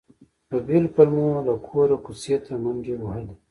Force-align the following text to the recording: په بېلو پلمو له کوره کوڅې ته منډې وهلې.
په 0.49 0.57
بېلو 0.65 0.93
پلمو 0.95 1.27
له 1.47 1.53
کوره 1.65 1.97
کوڅې 2.05 2.35
ته 2.45 2.53
منډې 2.63 2.93
وهلې. 2.97 3.35